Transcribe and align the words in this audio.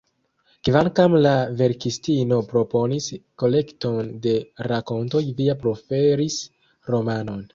Kvankam 0.67 1.15
la 1.25 1.33
verkistino 1.59 2.39
proponis 2.53 3.09
kolekton 3.43 4.09
de 4.25 4.33
rakontoj, 4.71 5.23
Via 5.43 5.57
preferis 5.67 6.41
romanon. 6.95 7.45